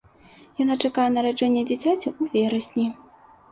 Яна 0.63 0.77
чакае 0.87 1.05
нараджэння 1.17 1.63
дзіцяці 1.69 2.07
ў 2.11 2.35
верасні. 2.35 2.87